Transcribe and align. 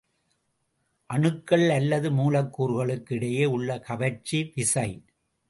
அணுக்கள் 1.09 1.65
அல்லது 1.69 2.11
மூலக்கூறுகளுக்கு 2.11 3.15
இடையே 3.15 3.45
உள்ள 3.45 3.79
கவர்ச்சி 3.79 4.51
விசை. 4.55 4.89